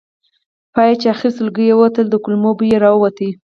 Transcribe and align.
بیا 0.75 0.93
چې 1.01 1.07
آخري 1.13 1.31
سلګۍ 1.37 1.65
یې 1.69 1.75
وتله 1.77 2.09
د 2.11 2.15
کولمو 2.23 2.51
بوی 2.57 2.67
یې 2.73 2.77
راووت. 2.83 3.17